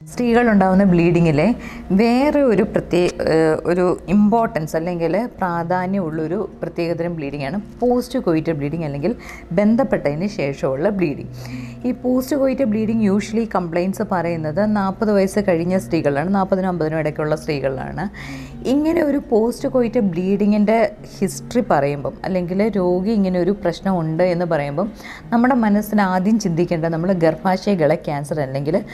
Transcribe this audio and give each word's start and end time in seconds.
സ്ത്രീകളുണ്ടാകുന്ന 0.00 0.84
ബ്ലീഡിങ്ങിലെ 0.84 1.46
വേറെ 1.90 2.40
ഒരു 2.42 2.62
പ്രത്യേക 2.62 3.10
ഒരു 3.64 3.84
ഇമ്പോർട്ടൻസ് 4.08 4.76
അല്ലെങ്കിൽ 4.76 5.14
പ്രാധാന്യമുള്ളൊരു 5.38 6.38
പ്രത്യേകതരം 6.62 7.12
ബ്ലീഡിംഗ് 7.14 7.16
ബ്ലീഡിങ്ങാണ് 7.20 7.58
പോസ്റ്റ് 7.80 8.18
കോയിറ്റ 8.18 8.50
ബ്ലീഡിങ് 8.50 8.84
അല്ലെങ്കിൽ 8.84 9.12
ബന്ധപ്പെട്ടതിന് 9.52 10.28
ശേഷമുള്ള 10.28 10.88
ബ്ലീഡിങ് 10.88 11.32
ഈ 11.88 11.92
post 12.02 12.36
coital 12.36 12.62
bleeding 12.62 13.02
usually 13.02 13.44
complaints 13.56 14.02
പറയുന്നത് 14.10 14.62
നാൽപ്പത് 14.76 15.12
വയസ്സ് 15.12 15.42
കഴിഞ്ഞ 15.48 15.78
സ്ത്രീകളാണ് 15.78 16.34
നാൽപ്പതിനും 16.34 16.68
അമ്പതിനും 16.68 16.98
ഇടയ്ക്കുള്ള 16.98 17.36
സ്ത്രീകളാണ്. 17.36 18.04
ഇങ്ങനെ 18.66 19.02
ഒരു 19.02 19.22
പോസ്റ്റ് 19.30 19.68
കൊയിറ്റ് 19.68 20.00
ബ്ലീഡിങ്ങിന്റെ 20.00 20.90
ഹിസ്റ്ററി 21.18 21.64
പറയുമ്പം 21.70 22.12
അല്ലെങ്കിൽ 22.24 22.70
രോഗി 22.76 23.10
ഇങ്ങനെ 23.10 23.38
ഒരു 23.40 23.50
പ്രശ്നമുണ്ട് 23.62 24.22
എന്ന് 24.22 24.44
പറയുമ്പം 24.44 24.92
നമ്മുടെ 25.32 25.54
മനസ്സിന് 25.54 26.00
ആദ്യം 26.00 26.38
ചിന്തിക്കേണ്ടത് 26.38 26.92
നമ്മൾ 26.92 27.12
ഗർഭാശയകളെ 27.12 27.94
ക്യാൻസർ 27.94 28.40
അല്ലെങ്കിൽ 28.40 28.84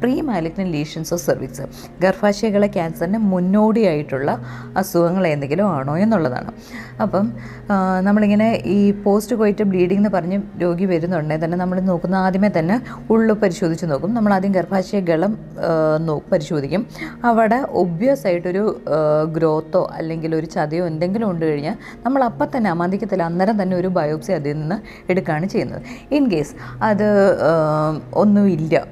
pre 0.00 0.20
malignant 0.20 0.66
lesions 0.66 1.14
of 1.14 1.22
cervix 1.22 1.62
ഗർഭാശയകളെ 2.02 2.66
ക്യാൻസറിന് 2.66 3.18
മുന്നോടിയായിട്ടുള്ള 3.18 4.30
അസുഖങ്ങൾ 4.76 5.26
എന്തെങ്കിലും 5.26 5.66
ആണോ 5.66 5.96
എന്നുള്ളതാണ്. 5.96 6.52
അപ്പം 7.00 7.32
നമ്മളിങ്ങനെ 8.00 8.62
ഈ 8.66 8.90
പോസ്റ്റ് 9.04 9.36
കൊയിറ്റ് 9.36 9.64
ബ്ലീഡിംഗ് 9.64 10.00
എന്ന് 10.00 10.10
പറഞ്ഞ് 10.16 10.42
രോഗി 10.62 10.84
വരുന്നുണ്ടെങ്കിൽ 10.84 11.44
തന്നെ 11.44 11.56
നമ്മൾ 11.56 11.80
നോക്കുന്ന 11.80 12.14
ആദ്യമേ 12.14 12.50
തന്നെ 12.58 12.80
ഉള്ളു 13.10 13.34
പരിശോധിച്ച് 13.34 13.86
നോക്കും. 13.86 14.14
നമ്മൾ 14.14 14.34
ആദ്യം 14.34 14.52
ഗർഭാശയ 14.52 15.00
ഗളം 15.00 15.38
പരിശോധിക്കും. 16.32 16.86
അവിടെ 17.24 17.66
ഒബ്വിയസ് 17.82 18.26
ആയിട്ടൊരു 18.26 18.71
ഗ്രോത്തോ 19.36 19.82
അല്ലെങ്കിൽ 19.98 20.34
ഒരു 20.38 20.46
ചതയോ 20.46 20.84
എന്തെങ്കിലും 20.86 21.26
ഉണ്ട് 21.30 21.44
കഴിഞ്ഞാൽ 21.48 21.76
നമ്മൾ 22.04 22.20
അപ്പം 22.30 22.48
തന്നെ 22.56 22.70
അമാന്തിക്കത്തിൽ 22.70 23.22
അന്നേരം 23.22 23.56
തന്നെ 23.62 23.76
ഒരു 23.76 23.88
ബയോപ്സി 23.98 24.32
അതിൽ 24.38 24.56
നിന്ന് 24.58 24.78
എടുക്കുകയാണ് 25.10 25.46
ചെയ്യുന്നത്. 25.46 25.82
ഇൻ 26.16 26.24
കേസ് 26.32 26.54
അത് 26.88 27.06
ഒന്നുമില്ല 28.22 28.84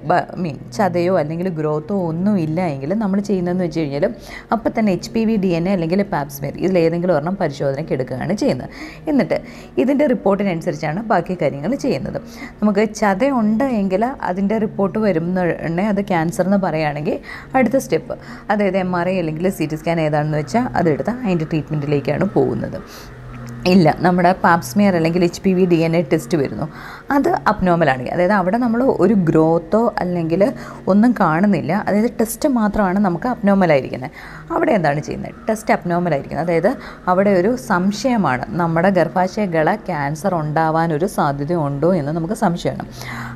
മീൻ 0.43 0.57
ചതയോ 0.79 1.15
അല്ലെങ്കിൽ 1.23 1.49
ഗ്രോത്തോ 1.61 1.97
ഒന്നുമില്ല 2.11 2.61
എങ്കിൽ 2.75 2.95
നമ്മൾ 3.05 3.21
ചെയ്യുന്നതെന്ന് 3.31 3.65
വെച്ച് 3.65 3.81
കഴിഞ്ഞാൽ 3.81 4.07
അപ്പം 4.55 4.71
തന്നെ 4.79 4.93
H 4.97 5.11
P 5.15 5.25
V 5.31 5.37
D 5.45 5.51
N 5.59 5.69
A 5.69 5.73
അല്ലെങ്കിൽ 5.77 6.03
പാപ്സ്മിയർ 6.15 6.55
ഇതിലേതെങ്കിലും 6.65 7.15
ഒരെണ്ണം 7.15 7.37
പരിശോധനയ്ക്ക് 7.41 7.95
എടുക്കുകയാണ് 7.99 8.35
ചെയ്യുന്നത്. 8.43 8.71
എന്നിട്ട് 9.11 9.39
ഇതിന്റെ 9.83 10.07
റിപ്പോർട്ടിനനുസരിച്ചാണ് 10.15 11.03
ബാക്കി 11.13 11.37
കാര്യങ്ങൾ 11.43 11.75
ചെയ്യുന്നത്. 11.87 12.19
നമുക്ക് 12.61 12.85
ചതയുണ്ട് 13.01 13.67
എങ്കിൽ 13.81 14.05
അതിന്റെ 14.31 14.59
റിപ്പോർട്ട് 14.67 14.99
വരുന്ന 15.07 15.41
അത് 15.93 16.01
ക്യാൻസർ 16.11 16.45
എന്ന് 16.49 16.59
പറയുകയാണെങ്കിൽ 16.65 17.17
അടുത്ത 17.59 17.77
സ്റ്റെപ്പ് 17.85 18.15
അതായത് 18.51 18.79
എം 18.85 18.91
ആർ 18.99 19.09
ഐ 19.13 19.15
അല്ലെങ്കിൽ 19.23 19.47
സി 19.59 19.65
ടി 19.71 19.79
സ്കാൻ 19.81 20.01
ഏതാണെന്ന് 20.01 20.39
വെച്ചാൽ 20.39 20.67
അതെടുത്ത് 20.81 21.11
അതിന്റെ 21.11 21.45
ട്രീറ്റ്മെന്റിലേക്കാണ് 21.45 22.25
പോകുന്നത്. 22.25 22.79
ഇല്ല 23.67 23.89
നമ്മുടെ 24.01 24.35
പാപ്സ്മിയർ 24.45 24.97
അല്ലെങ്കിൽ 24.97 25.25
H 25.25 25.41
P 25.45 25.51
V 25.53 25.65
D 25.65 25.79
N 25.87 25.97
A 25.97 26.01
test 26.13 26.37
വരുന്നു. 26.39 26.67
അത് 27.11 27.29
അബ്നോമലാണെങ്കിൽ 27.47 28.15
അതായത് 28.15 28.33
അവിടെ 28.33 28.57
നമ്മൾ 28.57 28.83
ഒരു 29.05 29.15
ഗ്രോത്തോ 29.15 29.95
അല്ലെങ്കിൽ 29.99 30.43
ഒന്നും 30.89 31.15
കാണുന്നില്ല. 31.21 31.73
അതായത് 31.89 32.11
ടെസ്റ്റ് 32.21 32.49
മാത്രമാണ് 32.49 32.99
നമുക്ക് 32.99 33.29
അബ്നോമലായിരിക്കുന്നത് 33.29 34.11
അവിടെ 34.53 34.73
എന്താണ് 34.73 35.01
ചെയ്യുന്നത്? 35.01 35.35
ടെസ്റ്റ് 35.49 35.75
അബ്നോമലായിരിക്കുന്നത് 35.75 36.47
അതായത് 36.47 36.71
അവിടെ 37.09 37.31
ഒരു 37.31 37.57
സംശയമാണ്. 37.57 38.47
നമ്മുടെ 38.51 38.91
ഗർഭാശയകള 38.91 39.75
ക്യാൻസർ 39.91 40.37
സാധ്യത 41.19 41.53
ഉണ്ടോ 41.67 41.95
എന്ന് 41.95 42.13
നമുക്ക് 42.13 42.35
സംശയമാണ്. 42.35 42.89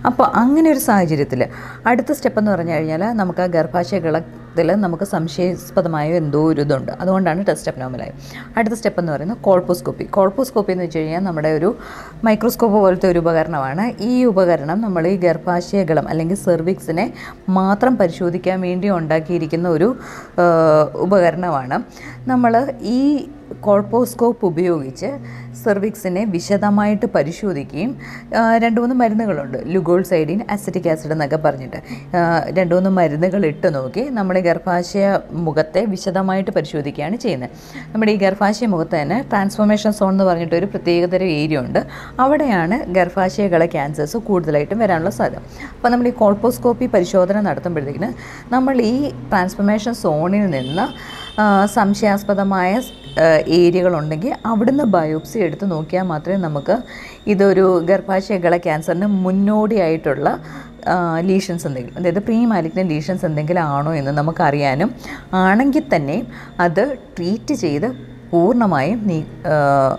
അപ്പോൾ 0.06 0.26
അങ്ങനെ 0.34 0.70
ഒരു 0.70 0.78
സാഹചര്യത്തിൽ 0.78 1.46
അടുത്ത 1.86 2.12
സ്റ്റെപ്പ് 2.12 2.38
എന്ന് 2.38 2.50
പറഞ്ഞു 2.50 2.72
കഴിഞ്ഞാൽ 2.72 3.04
നമുക്ക് 3.20 3.42
ആ 3.42 3.46
ഗർഭാശയകള 3.46 4.18
ത്തിൽ 4.56 4.68
നമുക്ക് 4.82 5.06
സംശയാസ്പദമായ 5.12 6.08
എന്തോ 6.20 6.40
ഒരു 6.50 6.60
ഇതുണ്ട്. 6.64 6.90
അതുകൊണ്ടാണ് 7.02 7.40
ടെസ്റ്റ് 7.48 7.70
അബ്നോമലായി 7.70 8.12
അടുത്ത 8.58 8.74
സ്റ്റെപ്പ് 8.78 9.00
എന്ന് 9.00 9.12
പറയുന്നത് 9.12 9.38
കോൾപ്പോസ്കോപ്പി 9.46 10.04
കോൾപ്പോസ്കോപ്പി 10.16 10.72
എന്ന് 10.72 10.84
വെച്ച് 10.84 10.98
കഴിഞ്ഞാൽ 10.98 11.22
നമ്മുടെ 11.28 11.50
ഒരു 11.58 11.70
മൈക്രോസ്കോപ്പ് 12.26 12.78
പോലത്തെ 12.84 13.08
ഒരു 13.12 13.20
ഉപകരണമാണ്. 13.24 13.84
ഈ 14.10 14.12
ഉപകരണം 14.24 14.78
നമ്മൾ 14.80 15.06
ഈ 15.12 15.16
ഗർഭാശയകളം 15.26 16.08
അല്ലെങ്കിൽ 16.08 16.38
സെർവിക്സിനെ 16.46 17.06
മാത്രം 17.58 17.96
പരിശോധിക്കാൻ 17.96 18.60
വേണ്ടി 18.66 18.90
ഉണ്ടാക്കിയിരിക്കുന്ന 18.98 19.68
ഒരു 19.68 19.88
ഉപകരണമാണ്. 21.06 21.78
നമ്മൾ 22.32 22.52
ഈ 22.98 23.00
കോൾപ്പോസ്കോപ്പ് 23.66 24.44
ഉപയോഗിച്ച് 24.50 25.10
സെർവിക്സിനെ 25.62 26.22
വിശദമായിട്ട് 26.34 27.06
പരിശോധിക്കുകയും 27.16 27.90
രണ്ട് 28.62 28.78
മൂന്ന് 28.80 28.94
മരുന്നുകളുണ്ട്. 29.00 29.58
ലുഗോൾസൈഡിൻ 29.74 30.40
അസറ്റിക് 30.54 30.88
ആസിഡ് 30.92 31.14
എന്നൊക്കെ 31.16 31.38
പറഞ്ഞിട്ട്. 31.44 31.78
രണ്ട് 32.58 32.72
മൂന്ന് 32.74 32.90
മരുന്നുകൾ 32.98 33.42
ഇട്ട് 33.50 33.68
നോക്കി 33.76 34.04
നമ്മുടെ 34.18 34.40
ഗർഭാശയ 34.48 35.06
മുഖത്തെ 35.46 35.82
വിശദമായിട്ട് 35.94 36.50
പരിശോധിക്കുകയാണ് 36.56 37.16
ചെയ്യുന്നത്. 37.24 37.50
നമ്മുടെ 37.92 38.12
ഈ 38.16 38.18
ഗർഭാശയ 38.24 38.66
മുഖത്ത് 38.74 38.96
തന്നെ 39.02 39.18
ട്രാൻസ്ഫോർമേഷൻ 39.30 39.92
സോൺ 39.98 40.12
എന്ന് 40.14 40.26
പറഞ്ഞിട്ട് 40.30 40.56
ഒരു 40.60 40.68
പ്രത്യേകതരം 40.74 41.30
ഏരിയ 41.40 41.64
ഉണ്ട്. 41.64 41.80
അവിടെയാണ് 42.24 42.78
ഗർഭാശയകളെ 42.98 43.68
ക്യാൻസേഴ്സ് 43.76 44.18
കൂടുതലായിട്ടും 44.28 44.78
വരാനുള്ള 44.84 45.12
സാധ്യത. 45.18 45.42
അപ്പോൾ 45.76 45.90
നമ്മൾ 45.94 46.08
ഈ 46.12 46.14
കോൾപ്പോസ്കോപ്പി 46.22 46.88
പരിശോധന 46.96 47.40
നടത്തുമ്പോഴത്തേക്കിന് 47.48 48.10
നമ്മൾ 48.54 48.74
ഈ 48.92 48.94
ട്രാൻസ്ഫോർമേഷൻ 49.30 49.94
സോണിൽ 50.04 50.46
നിന്ന് 50.56 50.86
സംശയാസ്പദമായ 51.74 52.72
ഏരിയകളുണ്ടെങ്കിൽ 53.58 54.32
അവിടുന്ന് 54.46 54.84
ബയോപ്സി 54.84 55.38
എടുത്ത് 55.38 55.66
നോക്കിയാൽ 55.70 56.06
മാത്രമേ 56.06 56.38
നമുക്ക് 56.38 56.76
ഇതൊരു 57.26 57.66
ഗർഭാശയകള 57.84 58.56
ക്യാൻസറിന് 58.58 59.08
മുന്നോടിയായിട്ടുള്ള 59.20 60.28
ലീഷൻസ് 61.20 61.66
എന്തെങ്കിലും 61.66 61.98
അതായത് 61.98 62.22
പ്രീ 62.24 62.38
ലീഷൻസ് 62.88 63.24
എന്തെങ്കിലും 63.24 63.62
ആണോ 63.68 63.92
എന്ന് 63.94 64.12
നമുക്കറിയാനും 64.12 64.90
ആണെങ്കിൽ 65.42 65.86
തന്നെ 65.94 66.18
അത് 66.60 66.84
ട്രീറ്റ് 67.18 67.54
ചെയ്ത് 67.54 67.88
പൂർണമായും 68.30 69.00
നീ 69.06 69.18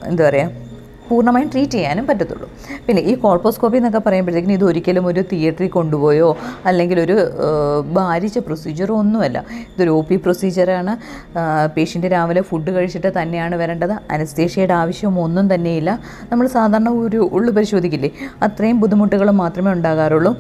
എന്താ 0.06 0.24
പറയുക 0.26 0.65
പൂർണമായും 1.10 1.50
ട്രീറ്റ് 1.54 1.78
ചെയ്യാനും 1.78 2.08
പറ്റത്തുള്ളൂ. 2.08 2.48
പിന്നെ 2.88 3.02
ഈ 3.12 3.14
കോൾപ്പോസ്കോപ്പി 3.24 3.78
എന്നൊക്കെ 3.78 4.02
പറയുമ്പോഴത്തേക്കിനും 4.08 4.56
ഇത് 4.56 4.66
ഒരിക്കലും 4.66 5.08
ഒരു 5.12 5.22
തിയേറ്ററിൽ 5.32 5.70
കൊണ്ടുപോയോ 5.78 6.30
അല്ലെങ്കിൽ 6.66 7.00
ഒരു 7.06 7.18
ഭാരിച്ച 7.98 8.38
പ്രൊസീജിയറോ 8.48 8.96
ഒന്നുമല്ല. 9.04 9.38
ഇതൊരു 9.76 9.90
ഒ 9.90 10.02
പി 10.10 10.16
പ്രൊസീജിയറാണ് 10.16 10.94
പേഷ്യന്റ് 11.78 12.12
രാവിലെ 12.16 12.42
ഫുഡ് 12.42 12.72
കഴിച്ചിട്ട് 12.76 13.12
തന്നെയാണ് 13.22 13.56
വരേണ്ടത്. 13.56 13.96
അനസ്തേഷ്യയുടെ 14.12 14.74
ആവശ്യം 14.74 15.20
ഒന്നും 15.26 15.54
തന്നെയില്ല. 15.54 15.92
നമ്മൾ 16.32 16.46
സാധാരണ 16.58 16.90
ഒരു 17.06 17.30
ഉള്ളു 17.34 17.52
പരിശോധിക്കില്ലേ? 17.52 18.12
അത്രയും 18.48 18.80
ബുദ്ധിമുട്ടുകൾ 18.80 19.30
മാത്രമേ 19.44 19.72
ഉണ്ടാകാറുള്ളൂ. 19.72 20.34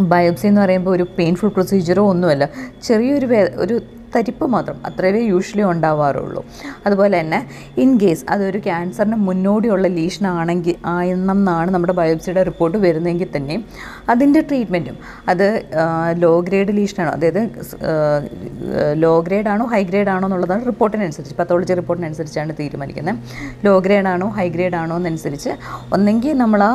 ബയോപ്സി 0.00 0.46
എന്ന് 0.46 0.60
പറയുമ്പോൾ 0.60 0.92
ഒരു 0.96 1.04
പെയിൻഫുൾ 1.18 1.48
പ്രൊസീജിയറോ 1.48 2.04
ഒന്നുമല്ല. 2.12 2.44
ചെറിയൊരു 2.86 3.26
ഒരു 3.64 3.74
തരിപ്പ് 4.16 4.46
മാത്രം 4.46 4.76
അത്രയേ 4.86 5.22
യൂഷ്വലി 5.32 5.62
ഉണ്ടാവാറുള്ളൂ. 5.62 6.44
അതുപോലെ 6.86 7.20
തന്നെ 7.20 7.46
ഇൻ 7.78 8.00
കേസ് 8.00 8.24
അതൊരു 8.28 8.58
ക്യാൻസറിന് 8.58 9.16
മുന്നോടിയുള്ള 9.16 9.88
ലീഷൻ 9.88 10.26
ആണെങ്കിൽ 10.26 10.76
ആണെന്നാണ് 10.86 11.70
നമ്മുടെ 11.70 11.92
ബയോപ്സിയുടെ 11.92 12.42
റിപ്പോർട്ട് 12.42 12.78
വരുന്നതെങ്കിൽ 12.78 13.28
തന്നെയും 13.36 13.64
അതിന്റെ 14.08 14.40
ട്രീറ്റ്മെന്റും 14.40 14.96
അത് 15.28 15.66
ലോ 16.22 16.40
ഗ്രേഡ് 16.40 16.76
ലീഷനാണോ 16.76 17.10
അതായത് 17.10 17.42
ലോ 19.02 19.20
ഗ്രേഡ് 19.20 19.48
ആണോ 19.48 19.64
ഹൈ 19.64 19.82
ഗ്രേഡ് 19.82 20.08
ആണോ 20.08 20.26
എന്നുള്ളതാണ് 20.26 20.66
റിപ്പോർട്ടിനനുസരിച്ച് 20.66 21.34
പത്തോളജി 21.38 21.74
റിപ്പോർട്ടിനനുസരിച്ചാണ് 21.74 22.54
തീരുമാനിക്കുന്നത്. 22.60 23.18
ലോ 23.64 23.78
ഗ്രേഡ് 23.78 24.08
ആണോ 24.08 24.28
ഹൈ 24.28 24.48
ഗ്രേഡ് 24.48 24.74
ആണോ 24.74 24.96
എന്നനുസരിച്ച് 24.96 25.50
ഒന്നെങ്കിൽ 25.92 26.36
നമ്മൾ 26.36 26.62
ആ 26.64 26.72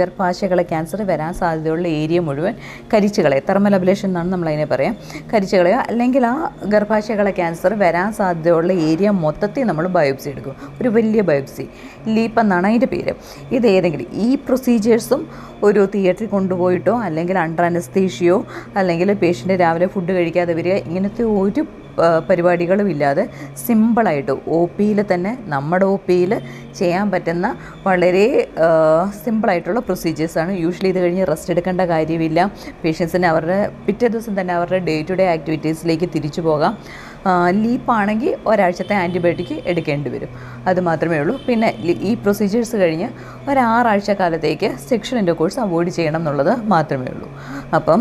ഗർഭാശയകളെ 0.00 0.62
ക്യാൻസർ 0.62 1.02
വരാൻ 1.02 1.34
സാധ്യതയുള്ള 1.34 1.88
ഏരിയ 1.88 2.20
മുഴുവൻ 2.20 2.54
കരിച്ചുകളെ 2.94 3.42
തെർമൽ 3.48 3.74
അബുലേഷൻ 3.74 4.08
എന്നാണ് 4.08 4.32
നമ്മളതിനെ 4.32 4.64
പറയാം 4.64 4.96
കരിച്ചു 5.34 5.56
അല്ലെങ്കിൽ 5.56 6.26
ആ 6.26 6.39
ഗർഭാശയകളെ 6.72 7.30
ക്യാൻസർ 7.30 7.74
വരാൻ 7.74 8.12
സാധ്യതയുള്ള 8.12 8.72
ഏരിയ 8.72 9.10
മൊത്തത്തിൽ 9.10 9.64
നമ്മൾ 9.64 9.86
ബയോപ്സി 9.86 10.28
എടുക്കും. 10.28 10.56
ഒരു 10.82 10.88
വലിയ 10.88 11.20
ബയോപ്സി. 11.20 11.68
ലീപ്പ് 12.06 12.40
എന്നാണ് 12.40 12.66
അതിന്റെ 12.66 12.86
പേര്. 12.86 13.14
ഇത് 13.52 13.66
ഏതെങ്കിലും 13.66 14.06
ഈ 14.12 14.34
പ്രൊസീജിയേഴ്സും 14.34 15.28
ഒരു 15.62 15.88
തിയേറ്ററിൽ 15.94 16.28
കൊണ്ടുപോയിട്ടോ 16.28 16.94
അല്ലെങ്കിൽ 17.00 17.38
അണ്ടർ 17.38 17.64
അനസ്തീഷിയോ 17.64 18.46
അല്ലെങ്കിൽ 18.76 19.12
പേഷ്യന്റ് 19.12 19.60
രാവിലെ 19.60 19.86
ഫുഡ് 19.86 20.12
കഴിക്കാതെ 20.12 20.54
വരിക 20.54 20.72
ഇങ്ങനത്തെ 20.72 21.22
ഒരു 21.22 21.62
പരിപാടികളും 22.28 22.90
ഇല്ലാതെ 22.90 23.24
സിമ്പിളായിട്ട് 23.66 24.32
ഒ 24.46 24.60
പിയിൽ 24.78 25.04
തന്നെ 25.14 25.32
നമ്മുടെ 25.54 25.84
ഒ 25.84 25.96
പിയിൽ 26.06 26.32
ചെയ്യാൻ 26.78 27.10
പറ്റുന്ന 27.10 27.46
വളരെ 27.86 28.26
സിമ്പിളായിട്ടുള്ള 29.24 29.80
പ്രൊസീജിയേഴ്സാണ്. 29.80 30.52
യൂഷ്വലി 30.52 30.88
ഇത് 30.88 30.98
കഴിഞ്ഞ് 30.98 31.26
റെസ്റ്റ് 31.26 31.52
എടുക്കേണ്ട 31.54 31.82
കാര്യമില്ല. 31.94 32.50
പേഷ്യൻസിന് 32.84 33.26
അവരുടെ 33.26 33.60
പിറ്റേ 33.86 34.08
ദിവസം 34.08 34.40
തന്നെ 34.40 34.54
അവരുടെ 34.54 34.80
ഡേ 34.88 34.96
ടു 35.10 35.14
ഡേ 35.20 35.26
ആക്ടിവിറ്റീസിലേക്ക് 35.36 36.08
തിരിച്ചു 36.14 36.40
പോകാം. 36.40 36.74
ലീപ്പാണെങ്കിൽ 37.62 38.36
ഒരാഴ്ചത്തെ 38.46 38.94
ആന്റിബയോട്ടിക് 38.94 39.56
എടുക്കേണ്ടി 39.70 40.10
വരും. 40.10 40.30
അത് 40.66 40.80
മാത്രമേ 40.80 41.18
ഉള്ളൂ. 41.18 41.34
പിന്നെ 41.48 41.68
ഈ 42.10 42.14
പ്രൊസീജിയേഴ്സ് 42.14 42.76
കഴിഞ്ഞ് 42.76 43.08
ഒരാറാഴ്ച 43.50 44.10
സെക്ഷൻ 44.10 44.76
സെക്ഷൽ 44.88 45.18
ഇന്റർകോഴ്സ് 45.18 45.60
അവോയ്ഡ് 45.60 45.90
ചെയ്യണം 45.90 46.20
എന്നുള്ളത് 46.20 46.52
മാത്രമേ 46.72 47.08
ഉള്ളൂ. 47.14 47.28
അപ്പം 47.78 48.00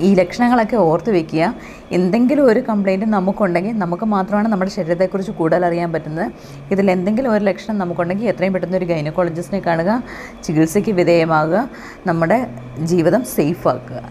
ഈ 0.00 0.14
ലക്ഷണങ്ങളൊക്കെ 0.14 0.76
ഓർത്ത് 0.76 1.10
വെക്കുക. 1.10 1.54
എന്തെങ്കിലും 1.92 2.44
ഒരു 2.46 2.60
കംപ്ലൈന്റ് 2.60 3.06
നമുക്കുണ്ടെങ്കിൽ 3.06 3.78
നമുക്ക് 3.78 4.04
മാത്രമാണ് 4.04 4.48
നമ്മുടെ 4.48 4.70
ശരീരത്തെക്കുറിച്ച് 4.70 5.32
കൂടുതൽ 5.32 5.64
അറിയാൻ 5.66 5.92
പറ്റുന്നത്. 5.92 6.32
ഇതിൽ 6.70 6.90
എന്തെങ്കിലും 6.90 7.32
ഒരു 7.32 7.44
ലക്ഷണം 7.44 7.78
നമുക്കുണ്ടെങ്കിൽ 7.78 8.28
എത്രയും 8.28 8.52
പെട്ടെന്ന് 8.52 8.78
ഒരു 8.78 8.84
ഗൈനക്കോളജിസ്റ്റിനെ 8.84 9.62
കാണുക 9.66 10.02
ചികിത്സയ്ക്ക് 10.44 10.90
വിധേയമാകുക 10.90 11.68
നമ്മുടെ 12.06 12.46
ജീവിതം 12.80 13.24
സേഫ് 13.24 13.68
ആക്കുക. 13.68 14.02